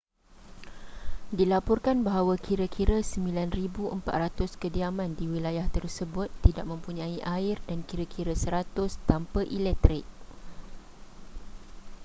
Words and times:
dilaporkan 1.39 1.97
bahawa 2.07 2.33
kira-kira 2.47 2.97
9400 3.05 4.01
kediaman 4.61 5.09
di 5.19 5.25
wilayah 5.33 5.67
tersebut 5.77 6.27
tidak 6.45 6.65
mempunyai 6.71 7.17
air 7.35 7.55
dan 7.69 7.79
kira-kira 7.89 8.33
100 8.33 8.65
tanpa 9.09 9.39
elektrik 9.57 10.05